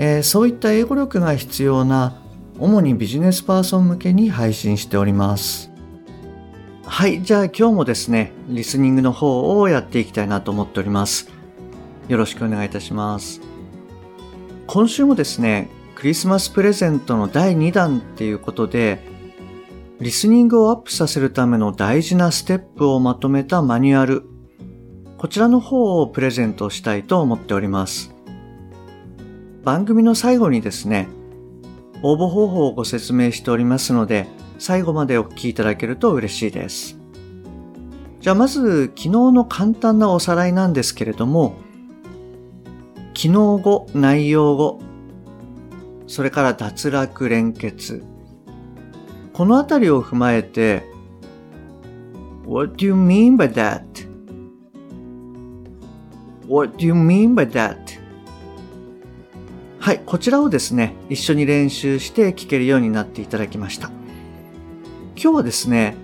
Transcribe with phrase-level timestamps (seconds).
[0.00, 2.22] えーそういった英語力が必要な
[2.58, 5.70] 主にビジネスパーソン向けに配信しております。
[6.86, 11.28] はいじゃあ今日もですねリスニングの方をやっていきたいなと思っております。
[12.06, 13.40] よろしくお願いいたします。
[14.68, 19.02] 今週もですねクリスマスプレゼントの第2弾っていうことで
[20.00, 24.22] リスニングをアップさせるための大事なステップをまとめたマニュアル
[25.16, 28.17] こちらの方をプレゼントしたいと思っております。
[29.62, 31.08] 番組の最後にですね、
[32.02, 34.26] 応募方法をご説明しておりますので、
[34.58, 36.98] 最後までお聞きいただけると嬉しいです。
[38.20, 41.56] じゃあまず、昨日の簡単なおさらいなんですけれども、
[43.14, 44.80] 機能語、内容語、
[46.06, 48.02] それから脱落連結。
[49.32, 50.84] このあたりを踏まえて、
[52.46, 53.82] What do you mean by that?
[56.48, 57.76] What do you mean by that?
[59.88, 63.88] はい、こちらをですね、一緒に練習して聞けるようになっていただきました。
[65.16, 65.96] 今日はですね、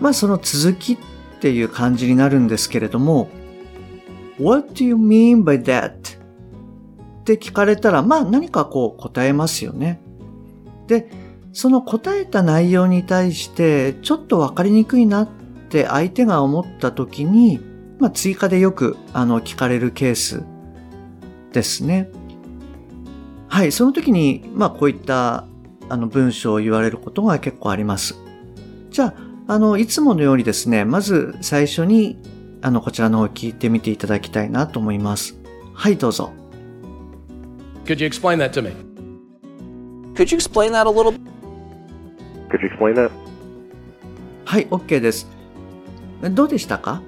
[0.00, 0.98] まあその続きっ
[1.38, 3.28] ていう感じになるんですけれども、
[4.40, 5.92] What do you mean by that?
[5.92, 10.00] って聞かれたら、まあ何かこう答えますよね。
[10.88, 11.08] で、
[11.52, 15.28] その答えた内容に対して、ちょっとわかりにくいなっ
[15.68, 17.60] て相手が思った時に、
[18.00, 20.42] まあ、追加でよくあの聞かれるケース
[21.52, 22.10] ですね。
[23.54, 25.46] はい、その時に、まあ、こういった
[25.88, 28.16] あの文章を言われることが結構あります。
[28.90, 29.14] じゃ
[29.46, 32.18] あ、あの、いつものようにですね、まず最初に、
[32.62, 35.36] あの、こちらの方を聞いてみていただきたいなと思います。
[35.72, 36.32] はい、どうぞ。
[37.84, 38.72] Could you explain that to me?
[40.16, 41.14] Could you explain that a little?
[42.48, 43.12] Could you explain that?
[44.46, 45.28] はい、OK です。
[46.22, 47.02] どうでしたか？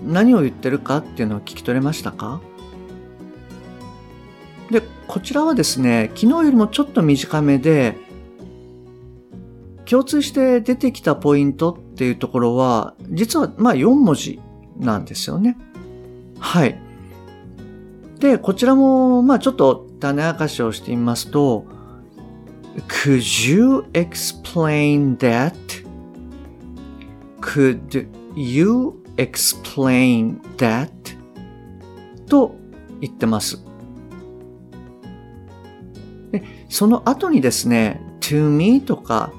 [0.00, 2.40] 何を言ってるかっていうのを聞き取れましたか？
[4.72, 7.94] で、こちらはですね、昨日よりもちょっと短めで、
[9.84, 14.40] 共通して出てきたポイントっていうところは、実はまあ4文字
[14.78, 15.58] なんですよね。
[16.38, 16.80] はい。
[18.18, 21.66] で、こちらもまあちょっと種明かしをしてみますと、
[22.88, 25.52] Could you explain that?
[27.42, 30.88] Could you explain that?
[32.26, 32.56] と
[33.02, 33.71] 言ってます。
[36.72, 39.30] その後にですね、to me とか、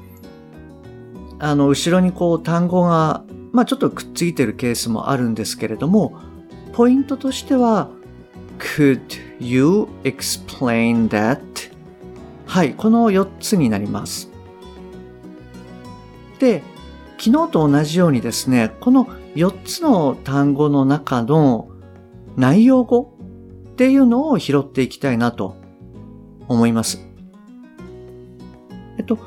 [1.39, 6.13] あの、後ろにこう単語が、まあちょっとくっついてるケースもあるんですけれども、
[6.73, 7.89] ポイントとしては、
[8.59, 9.01] could
[9.39, 11.39] you explain that?
[12.45, 14.29] はい、この4つになります。
[16.37, 16.61] で、
[17.17, 21.67] 昨日と同じようにですね、この4つの単語の中の
[22.37, 23.17] 内容語
[23.71, 25.55] っていうのを拾っていきたいなと
[26.47, 27.12] 思います。
[29.03, 29.19] っと、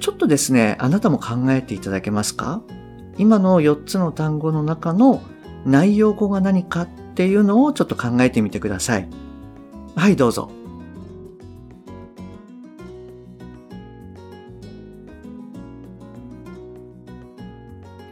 [0.00, 2.62] ちょっとですね、あなたも考えていただけますか？
[3.18, 5.22] 今の4つの単語の中の
[5.64, 9.08] 内容語が何かっていうのをちょっと考えてみてください。
[9.94, 10.50] はい、どうぞ。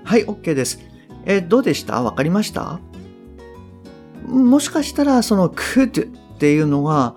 [0.05, 0.79] はい、OK です。
[1.25, 2.03] えどうでした？
[2.03, 2.81] わかりました？
[4.27, 7.17] もしかしたら、その could っていうのが、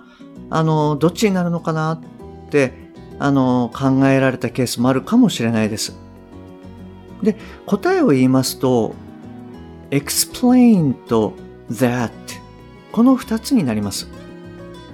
[0.49, 2.73] あの、どっちになるのかなって、
[3.19, 5.95] あの、考えられたケースもあるかもしれないです。
[7.23, 8.93] で、答えを言いますと、
[9.91, 11.33] explain と
[11.69, 12.11] that
[12.91, 14.07] この二つになります。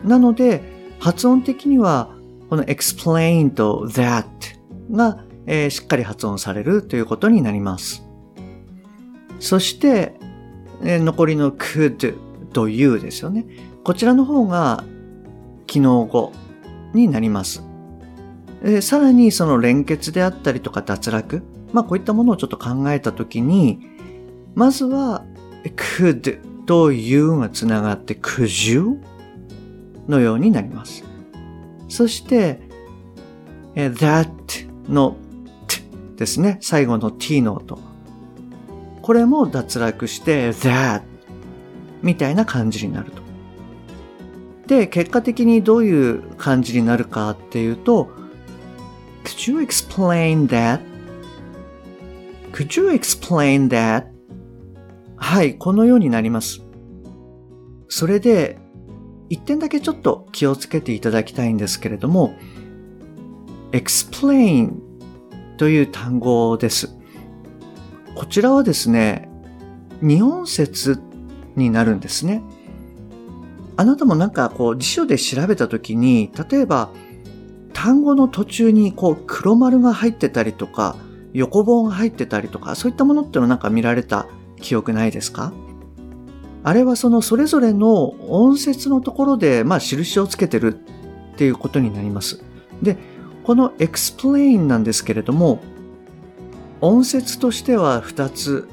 [0.03, 0.61] なので、
[0.99, 2.09] 発音的には、
[2.49, 4.25] この explain と that
[4.91, 8.03] が、えーしっかり発音されるということになります。
[9.39, 10.13] そして、
[10.83, 12.15] えー残りの could
[12.53, 13.45] と you ですよね。
[13.83, 14.83] こちらの方が
[15.65, 16.31] 機能語
[16.93, 17.70] になります。
[18.63, 21.43] えーさらにその連結であったりとか脱落、
[21.73, 23.79] まあこういったものをちょっと考えたときに、
[24.55, 25.25] まずは
[25.75, 29.01] could と you がつながって could you
[30.07, 31.03] のようになります。
[31.87, 32.61] そして、
[33.75, 34.29] えー that
[34.89, 35.17] の
[35.67, 35.81] t
[36.17, 36.57] ですね。
[36.61, 37.79] 最後の t の音。
[39.01, 41.01] これも脱落して that
[42.03, 43.21] みたいな感じになると。
[44.67, 48.20] で、結果的にどういう感じになるかっていうと、
[49.23, 50.81] Could you explain that?Could
[52.79, 54.05] you explain that?
[55.17, 56.61] はい、このようになります。
[57.87, 58.57] それで、
[59.29, 62.35] 一点だけちょっと気をつけていただきたいんですけれども、
[63.71, 64.73] explain
[65.57, 66.97] という単語です。
[68.15, 69.29] こちらはですね、
[70.01, 70.99] 日本説
[71.55, 72.43] になるんですね。
[73.77, 76.89] あなたもなんかこう辞書で調べたときに、例えば
[77.73, 80.95] 単語の途中にこう黒丸が入ってたりとか、
[81.33, 84.27] 横棒が入ってたりとか、そういったものっていうのなんか見られた
[84.59, 85.53] 記憶ないですか？
[86.63, 90.75] あれはそのそれぞれの音節のところで、まあ、印をつけてる
[91.33, 92.43] っていうことになります。
[92.81, 92.97] で、
[93.43, 95.59] この explain なんですけれども、
[96.81, 98.67] 音節としては2つ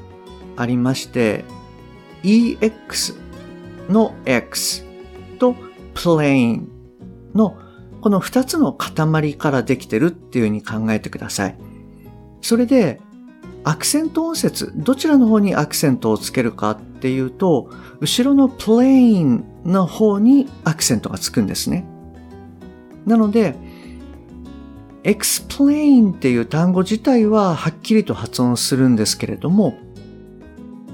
[0.55, 1.45] ありまして、
[2.23, 3.15] ex
[3.89, 4.83] の x
[5.39, 5.55] と
[5.95, 6.67] plain
[7.33, 7.57] の
[8.01, 11.55] この2つの塊からできてるっていうふうに考えてください。
[12.41, 13.01] それで、
[13.63, 17.69] アクセント音節、どちらの方にアクセントをつけるかっていうと、
[17.99, 21.85] 後ろの plain の方にアクセントがつくんですね。
[23.05, 23.55] なので、
[25.03, 29.77] explain っていう単語自体ははっきりと発音するんですけれども、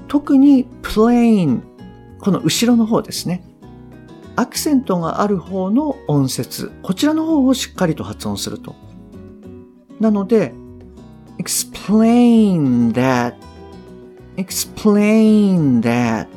[0.08, 1.60] 特に plain、
[2.20, 3.44] この後ろの方ですね。
[4.36, 8.74] アクセントがある方の音節、こちらの方をしっかりと発音すると。
[9.98, 10.52] なので、
[11.38, 13.34] explain that,
[14.36, 16.28] explain that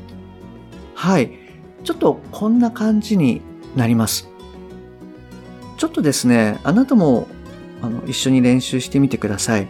[0.95, 1.31] はい。
[1.83, 3.41] ちょっとこんな感じに
[3.75, 4.29] なります。
[5.77, 7.27] ちょっとですね、あなたも
[7.81, 9.67] あの一緒に練習してみてください。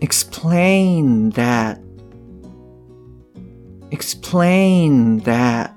[0.00, 1.78] explain that
[3.90, 5.70] explain that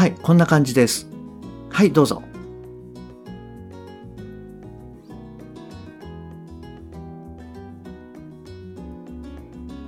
[0.00, 1.10] はい、こんな感じです。
[1.68, 2.22] はい、どうぞ。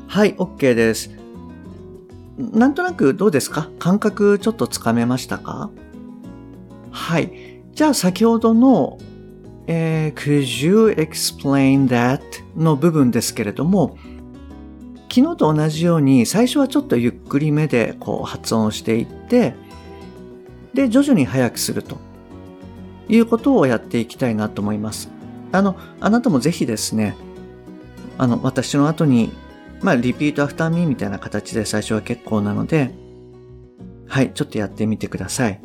[0.06, 1.10] はい、OK です。
[2.36, 3.70] なんとなくどうですか？
[3.78, 5.70] 感覚ちょっとつかめましたか？
[6.90, 7.62] はい。
[7.72, 8.98] じゃあ先ほどの、
[9.66, 12.20] えー、could you explain that
[12.54, 13.96] の部分ですけれども、
[15.10, 19.54] 昨日と同じように最初はちょっとゆっくりめでこう発音していって、
[20.74, 21.98] で、徐々に速くすると
[23.08, 25.10] いうことをやっていきたいなと思います。
[25.52, 27.16] あの、あなたもぜひですね、
[28.18, 29.32] あの、私の後に
[29.82, 32.92] まあ、 repeat after me みたいな形で最初は結構なので、
[34.06, 35.60] はい、ちょっとやってみてください。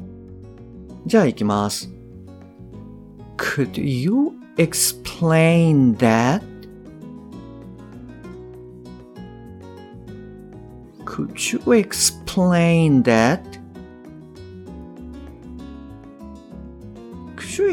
[1.05, 1.91] じゃあ行きます。
[3.37, 6.41] Could you explain that?
[11.05, 13.41] Could you explain that?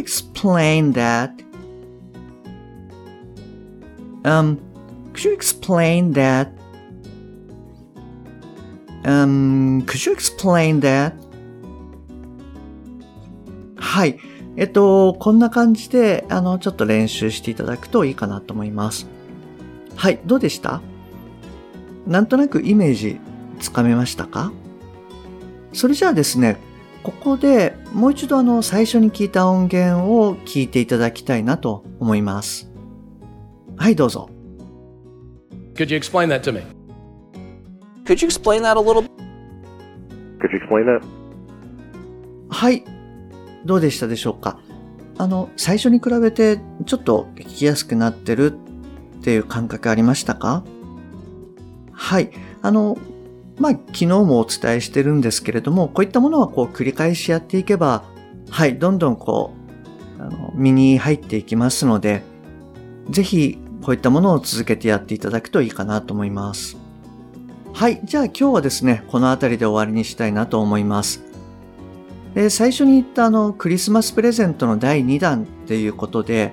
[0.04, 1.30] Explain that?
[4.24, 4.58] Um,
[5.14, 6.48] Could you explain that?
[9.04, 11.12] Um, could you explain that?
[13.76, 14.18] はい。
[14.56, 19.06] えっと、こんな感じで、あの、ちょっと練習していただくといいかなと思います。
[19.94, 20.20] はい。
[20.24, 20.80] どうでした？
[22.06, 23.20] なんとなくイメージ
[23.60, 24.52] つかめましたか？
[25.72, 26.56] それじゃあですね、
[27.04, 32.72] ここでもう一度あの最初に聞いた音源を聞いていただきたいなと思います。
[33.76, 34.30] はい、どうぞ。
[35.74, 36.62] Could you explain that to me?
[38.06, 39.04] Could you explain that a little?
[40.40, 41.02] Could you explain that?
[42.48, 42.82] はい。
[43.66, 44.58] どうでしたでしょうか？
[45.18, 48.52] あの、最初に比べてちょっと聞きやすくなってる
[49.18, 50.64] っていう感覚ありましたか？
[51.92, 52.30] はい。
[52.62, 52.96] あの、
[53.58, 58.04] まあ、昨日もお伝えしてるんですけれども、こういったものはこう繰り返しやっていけば、
[58.50, 59.52] はい、どんどんこ
[60.18, 62.22] う、あの身に入っていきますので、
[63.10, 66.76] ぜひこういったものを続けてやっていただくといいかなと思います。
[67.72, 68.00] はい。
[68.04, 71.22] じゃあ今日はですね、この辺りで終わりにしたいなと思います。
[72.34, 76.52] で最初に言ったあの、クリスマスプレゼントの第2弾っていうことで、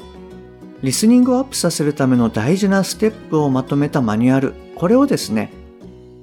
[0.84, 5.52] リスニングをアップさせるための大事なステップをまとめたマニュアル、これをですね、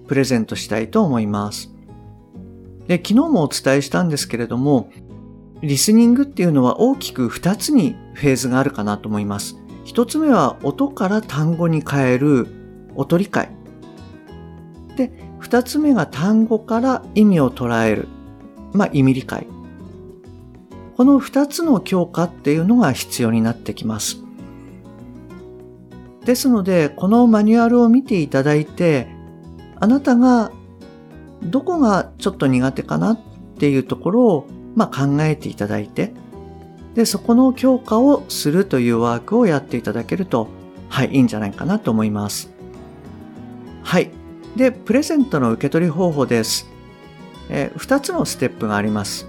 [0.09, 1.71] プレゼントしたいと思います。
[2.89, 4.91] で、昨日もお伝えしたんですけれども、
[5.63, 9.57] リスニングっていうのは大きく2つにフェーズがあるかなと思います。
[9.85, 12.47] 一つ目は音から単語に変える
[12.97, 13.51] 音理解。
[14.97, 18.09] で、二つ目が単語から意味を捉える。
[18.73, 19.47] まあ、意味理解。
[20.97, 24.25] この二つの強化っていうのが必要になってきます。
[26.25, 29.18] ですので、このマニュアルを見ていただいて、
[29.81, 30.51] あなたが
[31.43, 33.21] どこがちょっと苦手かなっ
[33.59, 36.13] ていうところを、まあ、考えていただいて、
[36.95, 40.49] で、そこの強化をするというワークをやっていただけると、
[40.89, 42.51] はい、いいんじゃないかなと思います。
[43.83, 44.11] はい。
[44.57, 46.69] で、プレゼントの受け取り方法です。
[47.51, 49.29] えー、2つのステップがあります。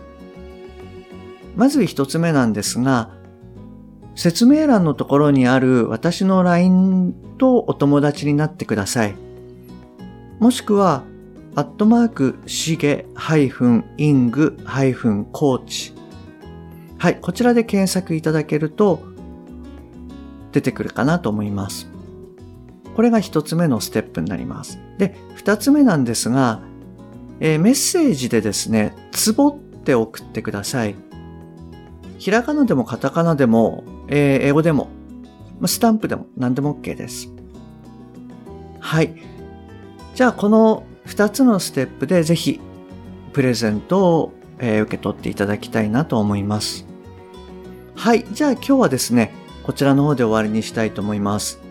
[1.56, 3.12] まず1つ目なんですが、
[4.16, 9.29] 説明欄のところにある私の LINE とお友達になってください。
[10.40, 11.04] もしくは、
[11.56, 15.94] アットマーク、しげ、ハイフン、イング、ハイフン、コーチ。
[16.98, 19.02] はい、こちらで検索いただけると、
[20.52, 21.90] 出てくるかなと思います。
[22.96, 24.80] これが一つ目のステップになります。
[24.98, 26.62] で、二つ目なんですが、
[27.40, 30.96] えー、メッセージでですね、ツボって送ってください。
[32.18, 34.90] ひらがなでもカタカナでも、えー、英語でも、
[35.66, 37.30] スタンプでも何でも OK です。
[38.80, 39.16] はい。
[40.20, 42.60] じゃあ、この2つのステップでぜひ、
[43.32, 46.86] プレゼントを、え、受け取っていただきたいなと思います。
[47.96, 48.26] はい。
[48.34, 49.34] じゃあ今日はですね、
[49.64, 51.62] こちらの方で終わりにしたいと思います。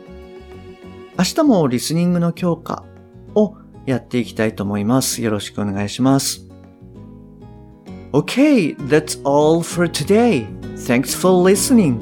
[1.19, 2.85] 明日もリスニングの強化
[3.35, 5.21] をやっていきたいと思います。
[5.21, 6.49] よろしくお願いします。
[8.15, 10.47] Okay, that's all for today.
[10.75, 12.01] Thanks for listening.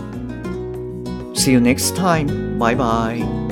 [1.35, 2.57] See you next time.
[2.57, 3.46] Bye bye.